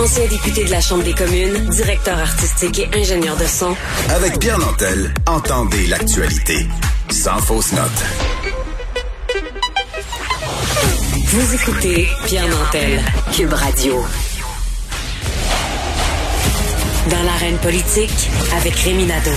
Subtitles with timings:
[0.00, 3.74] Ancien député de la Chambre des communes, directeur artistique et ingénieur de son.
[4.10, 6.54] Avec Pierre Nantel, entendez l'actualité.
[7.10, 8.04] Sans fausse note.
[11.26, 13.00] Vous écoutez Pierre Nantel,
[13.32, 13.94] Cube Radio.
[17.10, 19.30] Dans l'arène politique, avec Rémi Nadeau.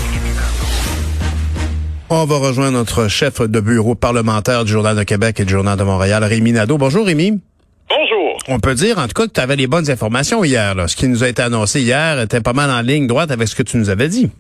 [2.10, 5.78] On va rejoindre notre chef de bureau parlementaire du Journal de Québec et du Journal
[5.78, 6.78] de Montréal, Rémi Nadeau.
[6.78, 7.42] Bonjour Rémi.
[8.48, 10.74] On peut dire en tout cas que tu avais les bonnes informations hier.
[10.76, 10.88] Là.
[10.88, 13.56] Ce qui nous a été annoncé hier était pas mal en ligne droite avec ce
[13.56, 14.32] que tu nous avais dit.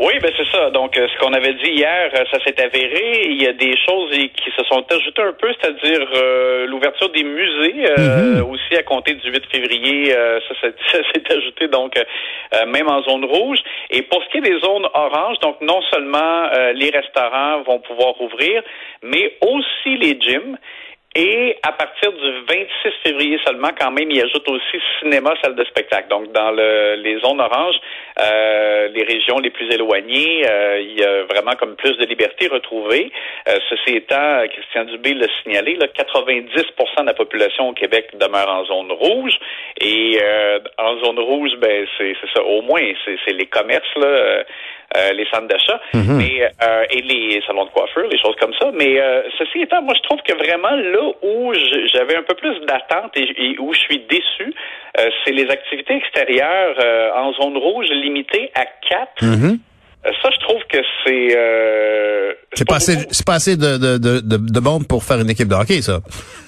[0.00, 0.70] Oui, ben c'est ça.
[0.70, 3.26] Donc, euh, ce qu'on avait dit hier, euh, ça s'est avéré.
[3.30, 7.22] Il y a des choses qui se sont ajoutées un peu, c'est-à-dire euh, l'ouverture des
[7.22, 8.42] musées Mhm.
[8.50, 10.10] aussi à compter du 8 février.
[10.48, 11.94] ça s'est ajouté donc
[12.66, 13.58] même en zone rouge.
[13.90, 18.20] Et pour ce qui est des zones oranges, donc non seulement les restaurants vont pouvoir
[18.20, 18.62] ouvrir,
[19.02, 20.58] mais aussi les gyms.
[21.16, 22.66] Et à partir du 26
[23.04, 26.08] février seulement, quand même, il ajoute aussi cinéma, salle de spectacle.
[26.08, 27.76] Donc, dans le, les zones oranges,
[28.18, 32.48] euh, les régions les plus éloignées, euh, il y a vraiment comme plus de liberté
[32.48, 33.12] retrouvée.
[33.48, 38.48] Euh, ceci étant, Christian Dubé l'a signalé, là, 90% de la population au Québec demeure
[38.48, 39.38] en zone rouge.
[39.80, 42.42] Et euh, en zone rouge, ben c'est ça.
[42.42, 44.44] Au moins, c'est les commerces là.
[44.96, 48.70] Euh, les centres d'achat mais euh, et les salons de coiffure, les choses comme ça.
[48.74, 51.52] Mais euh, ceci étant, moi je trouve que vraiment là où
[51.92, 54.54] j'avais un peu plus d'attente et, où je suis déçu,
[54.98, 59.22] euh, c'est les activités extérieures euh, en zone rouge limitées à quatre.
[59.22, 59.58] Mhm.
[60.06, 61.28] Euh, Ça, je trouve que c'est.
[61.34, 65.18] Euh, C'est pas, assez, c'est pas assez de, de, de, de, de bombes pour faire
[65.18, 66.00] une équipe de hockey, ça.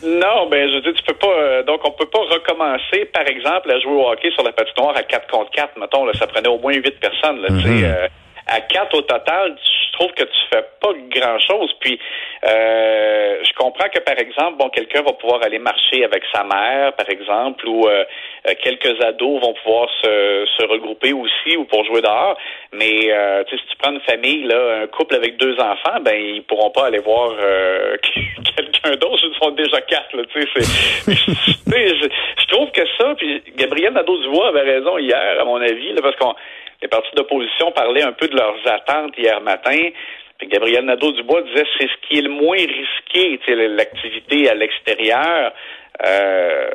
[0.05, 1.27] Non, ben je veux dire, tu peux pas.
[1.33, 4.95] euh, donc, on peut pas recommencer, par exemple, à jouer au hockey sur la patinoire
[4.97, 5.79] à 4 contre 4.
[5.81, 7.41] Mettons, là, ça prenait au moins 8 personnes.
[7.41, 8.09] Là, euh,
[8.47, 9.57] à 4 au total,
[9.97, 11.73] trouve que tu fais pas grand-chose.
[11.81, 11.99] Puis,
[12.45, 16.93] euh, je comprends que, par exemple, bon, quelqu'un va pouvoir aller marcher avec sa mère,
[16.95, 18.05] par exemple, ou euh,
[18.63, 22.37] quelques ados vont pouvoir se, se regrouper aussi ou pour jouer dehors.
[22.73, 26.43] Mais, euh, si tu prends une famille, là, un couple avec deux enfants, ben, ils
[26.43, 27.97] pourront pas aller voir euh,
[28.57, 29.23] quelqu'un d'autre.
[29.25, 31.15] Ils sont déjà quatre, là, tu sais.
[31.67, 36.03] je, je trouve que ça, puis Gabriel Nadeau-Dubois avait raison hier, à mon avis, là,
[36.03, 36.35] parce qu'on
[36.83, 39.91] les partis d'opposition parlaient un peu de leurs attentes hier matin.
[40.43, 45.53] Gabriel Nadeau-Dubois disait c'est ce qui est le moins risqué, l'activité à l'extérieur.
[46.07, 46.69] Euh,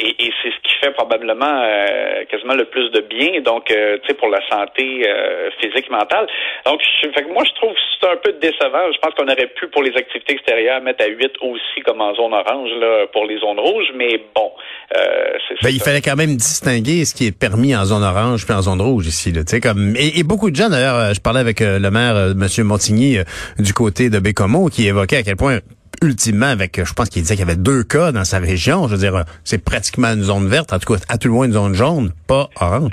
[0.00, 3.98] et, et c'est ce qui fait probablement euh, quasiment le plus de bien, donc euh,
[4.02, 6.26] tu sais pour la santé euh, physique et mentale.
[6.64, 8.92] Donc je, fait que moi je trouve que c'est un peu décevant.
[8.92, 12.14] Je pense qu'on aurait pu pour les activités extérieures mettre à 8 aussi comme en
[12.14, 14.52] zone orange là pour les zones rouges, mais bon,
[14.96, 18.46] euh, c'est Ben, il fallait quand même distinguer ce qui est permis en zone orange
[18.46, 19.32] puis en zone rouge ici.
[19.32, 21.78] Là, Tu sais, comme et, et beaucoup de gens d'ailleurs, euh, je parlais avec euh,
[21.78, 23.18] le maire Monsieur Montigny
[23.58, 25.58] du côté de Bécomo qui évoquait à quel point
[26.02, 28.86] ultimement avec, je pense qu'il disait qu'il y avait deux cas dans sa région.
[28.88, 31.46] Je veux dire, c'est pratiquement une zone verte, en tout cas à tout le moins
[31.46, 32.92] une zone jaune, pas orange.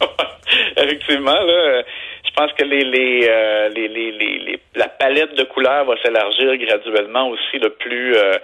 [0.76, 1.82] Effectivement, là,
[2.24, 5.94] je pense que les, les, euh, les, les, les, les- la palette de couleurs va
[6.02, 8.16] s'élargir graduellement aussi le plus.
[8.16, 8.34] euh,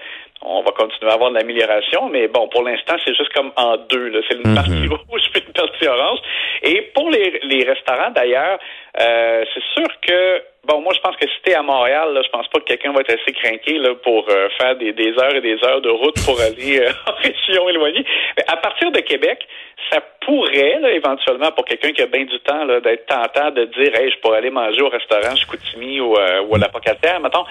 [0.43, 3.77] on va continuer à avoir de l'amélioration, mais bon, pour l'instant, c'est juste comme en
[3.91, 4.11] deux.
[4.31, 6.19] C'est une partie rouge puis une partie orange.
[6.63, 8.59] Et pour les, les restaurants, d'ailleurs,
[9.01, 12.31] euh, c'est sûr que bon, moi, je pense que si t'es à Montréal, là, je
[12.31, 15.35] pense pas que quelqu'un va être assez craqué là pour euh, faire des, des heures
[15.35, 18.05] et des heures de route pour aller euh, en région éloignée.
[18.37, 19.47] Mais à partir de Québec,
[19.91, 23.95] ça pourrait, là, éventuellement, pour quelqu'un qui a bien du temps, d'être tentant de dire,
[23.95, 27.45] hey, je pourrais aller manger au restaurant Chicoutimi ou, euh, ou à la Pocatière, mettons.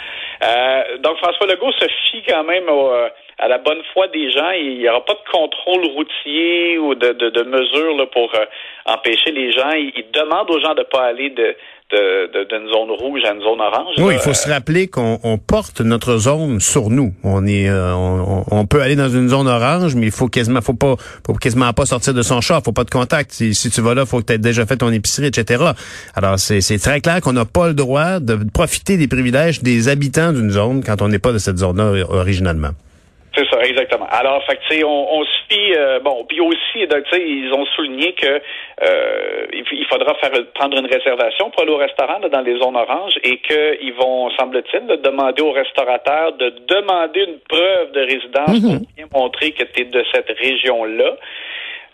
[0.44, 4.31] Euh, donc, François Legault se fie quand même au, euh, à la bonne foi des
[4.31, 4.51] gens.
[4.51, 8.45] Il n'y aura pas de contrôle routier ou de, de, de mesures là, pour euh,
[8.85, 9.72] empêcher les gens.
[9.72, 11.55] Il, il demande aux gens de pas aller de
[11.91, 13.95] d'une zone rouge à une zone orange.
[13.97, 14.13] Oui, là.
[14.13, 17.16] il faut se rappeler qu'on on porte notre zone sur nous.
[17.23, 20.61] On est, euh, on, on peut aller dans une zone orange, mais il faut quasiment,
[20.61, 20.95] faut pas,
[21.25, 22.61] faut quasiment pas sortir de son char.
[22.63, 23.31] Faut pas de contact.
[23.31, 25.63] Si, si tu vas là, faut que tu aies déjà fait ton épicerie, etc.
[26.13, 29.89] Alors c'est, c'est très clair qu'on n'a pas le droit de profiter des privilèges des
[29.89, 32.69] habitants d'une zone quand on n'est pas de cette zone-là originalement.
[33.35, 34.07] C'est ça, exactement.
[34.09, 37.53] Alors, fait que, on, on se fie, euh, bon, puis aussi, donc, tu sais, ils
[37.53, 38.41] ont souligné que
[38.81, 42.76] euh, il, faudra faire prendre une réservation pour aller au restaurant là, dans les zones
[42.76, 48.87] oranges et qu'ils vont, semble-t-il, demander aux restaurateurs de demander une preuve de résidence pour
[48.96, 51.16] bien montrer que tu es de cette région-là.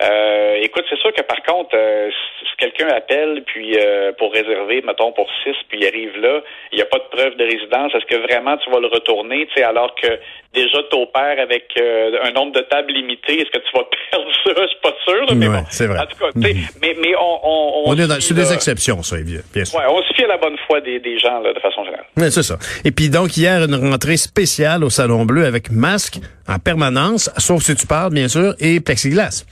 [0.04, 2.10] Euh, écoute, c'est sûr que par contre, euh,
[2.40, 6.76] si quelqu'un appelle puis euh, pour réserver, mettons pour six, puis il arrive là, il
[6.78, 7.94] n'y a pas de preuve de résidence.
[7.96, 10.08] Est-ce que vraiment tu vas le retourner, tu sais, alors que
[10.54, 14.52] déjà t'opères avec euh, un nombre de tables limité, est-ce que tu vas perdre ça?
[14.64, 15.64] Je suis pas sûr, là, mais Ouais, bon.
[15.70, 16.00] c'est vrai.
[16.00, 19.02] En tout cas, tu sais, mais mais on on, On est dans, c'est des exceptions,
[19.04, 19.80] ça, bien sûr.
[19.80, 22.06] Ouais, on se fie à la bonne foi des, des gens là, de façon générale.
[22.18, 22.58] Ouais, c'est ça.
[22.84, 26.16] Et puis donc hier une rentrée spéciale au Salon Bleu avec masque
[26.50, 29.46] en permanence, sauf si tu parles bien sûr, et plexiglas.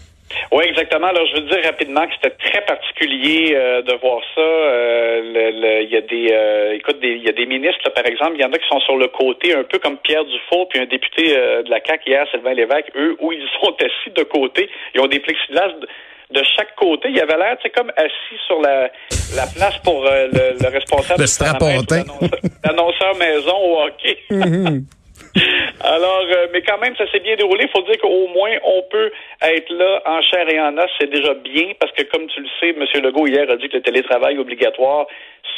[0.51, 1.07] Oui, exactement.
[1.07, 4.41] Alors, je veux dire rapidement que c'était très particulier euh, de voir ça.
[4.41, 8.41] Euh, il y a des, euh, écoute, il y a des ministres, par exemple, il
[8.41, 10.85] y en a qui sont sur le côté, un peu comme Pierre Dufault, puis un
[10.85, 12.91] député de la CAQ hier, Sylvain Lévesque.
[12.95, 15.69] Eux, où ils sont assis de côté, ils ont des plexiglas
[16.31, 17.09] de, chaque côté.
[17.09, 18.89] Il avait l'air, tu sais, comme assis sur la,
[19.35, 21.21] la place pour le, responsable.
[21.21, 21.27] Le
[22.65, 24.17] L'annonceur maison au hockey.
[25.81, 27.65] Alors, euh, mais quand même, ça s'est bien déroulé.
[27.65, 30.89] Il faut dire qu'au moins, on peut être là en chair et en os.
[30.99, 33.03] C'est déjà bien parce que, comme tu le sais, M.
[33.03, 35.07] Legault hier a dit que le télétravail obligatoire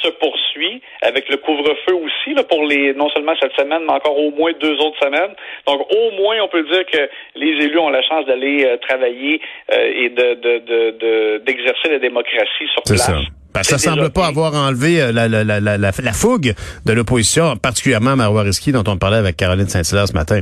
[0.02, 4.18] se poursuit avec le couvre-feu aussi là, pour les non seulement cette semaine, mais encore
[4.18, 5.36] au moins deux autres semaines.
[5.68, 9.42] Donc, au moins, on peut dire que les élus ont la chance d'aller euh, travailler
[9.72, 13.06] euh, et de, d'exercer la démocratie sur place.
[13.06, 16.54] Ça semble pas avoir enlevé euh, la, la, la, la, la fougue
[16.86, 20.42] de l'opposition, particulièrement Marois Risky, dont on parlait avec Caroline Saint-Hilaire ce matin.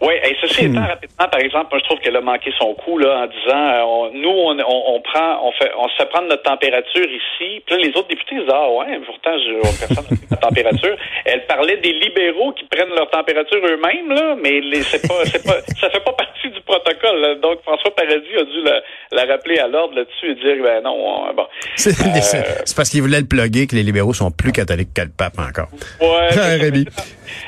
[0.00, 0.86] Oui, et ceci étant hmm.
[0.86, 4.10] rapidement, par exemple, moi je trouve qu'elle a manqué son coup là en disant euh,
[4.14, 7.76] nous on, on, prend on fait on se fait prendre notre température ici, puis là
[7.76, 10.96] les autres députés disent ah ouais, pourtant je personne n'a température.
[11.26, 15.60] Elle parlait des libéraux qui prennent leur température eux-mêmes là, mais c'est pas c'est pas
[15.78, 17.38] ça fait pas partie du protocole.
[17.42, 18.80] Donc François Paradis a dû la,
[19.12, 21.46] la rappeler à l'ordre là-dessus et dire ben non bon.
[21.76, 25.12] C'est euh, parce qu'il voulait le plugger que les libéraux sont plus catholiques que le
[25.16, 25.68] pape encore.
[26.00, 26.30] Ouais.
[26.60, 26.86] Rémi.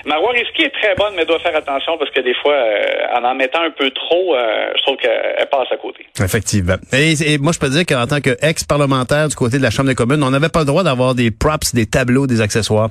[0.04, 3.24] Marois Risky est très bonne, mais doit faire attention parce que des fois, euh, en
[3.24, 6.06] en mettant un peu trop, euh, je trouve qu'elle passe à côté.
[6.20, 6.76] Effectivement.
[6.92, 10.22] Et, moi, je peux dire qu'en tant qu'ex-parlementaire du côté de la Chambre des communes,
[10.22, 12.90] on n'avait pas le droit d'avoir des props, des tableaux, des accessoires.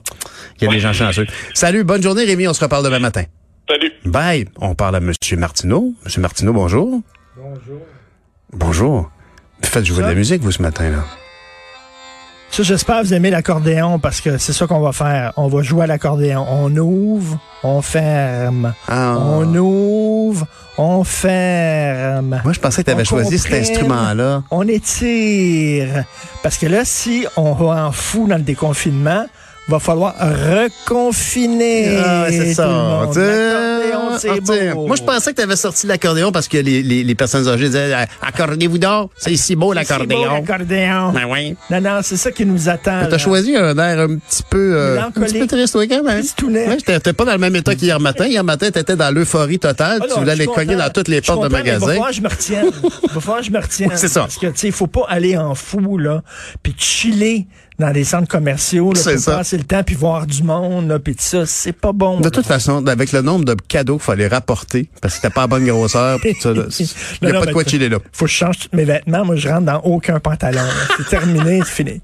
[0.59, 1.27] Il y a des gens chanceux.
[1.53, 2.47] Salut, bonne journée, Rémi.
[2.47, 3.23] On se reparle demain matin.
[3.69, 3.91] Salut.
[4.05, 4.45] Bye.
[4.59, 5.11] On parle à M.
[5.37, 5.93] Martineau.
[6.05, 6.21] M.
[6.21, 7.01] Martineau, bonjour.
[7.37, 7.81] Bonjour.
[8.53, 9.11] Bonjour.
[9.63, 11.03] Faites jouer de la musique, vous, ce matin, là.
[12.51, 15.31] Ça, j'espère que vous aimez l'accordéon parce que c'est ça qu'on va faire.
[15.37, 16.45] On va jouer à l'accordéon.
[16.49, 18.73] On ouvre, on ferme.
[18.89, 19.17] Ah.
[19.17, 20.45] On ouvre,
[20.77, 22.41] on ferme.
[22.43, 24.43] Moi, je pensais que tu avais choisi cet instrument-là.
[24.51, 26.03] On étire.
[26.43, 29.25] Parce que là, si on va en fou dans le déconfinement,
[29.67, 31.97] va falloir reconfiner.
[31.97, 32.67] Ah, c'est ça.
[32.67, 33.11] Moi,
[34.95, 37.93] je pensais que tu avais sorti l'accordéon parce que les, les, les, personnes âgées disaient
[38.21, 40.33] Accordez-vous donc, c'est si beau l'accordéon.
[40.33, 41.11] l'accordéon.
[41.11, 41.55] Ben oui.
[41.69, 43.07] Non, non, c'est ça qui nous attend.
[43.07, 46.03] Tu as choisi un air un petit peu, euh, un petit peu triste, toi, quand
[46.03, 46.23] même.
[46.43, 48.27] Ouais, t'étais pas dans le même état qu'hier matin.
[48.27, 49.99] Hier matin, t'étais dans l'euphorie totale.
[50.01, 51.93] Ah tu voulais aller cogner dans toutes les portes de magasins.
[51.93, 52.71] Il va falloir que je me retienne.
[53.03, 53.91] Il va falloir que je me retienne.
[53.95, 54.21] c'est ça.
[54.21, 56.23] Parce que, tu sais, il faut pas aller en fou, là,
[56.63, 57.47] puis chiller
[57.79, 61.15] dans les centres commerciaux là, pour passer le temps puis voir du monde là, puis
[61.15, 62.19] tout ça, c'est pas bon.
[62.19, 65.41] De toute façon, avec le nombre de cadeaux qu'il fallait rapporter parce que t'as pas
[65.41, 66.33] la bonne grosseur, il
[67.21, 67.97] n'y a pas de quoi chiller là.
[68.11, 70.61] Faut que je change tous mes vêtements, moi je rentre dans aucun pantalon.
[70.97, 72.01] c'est terminé, c'est fini.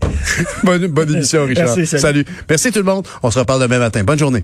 [0.63, 1.75] bonne, bonne émission Richard.
[1.75, 2.01] Merci, salut.
[2.01, 2.25] salut.
[2.49, 3.07] Merci tout le monde.
[3.23, 4.03] On se reparle demain matin.
[4.03, 4.43] Bonne journée.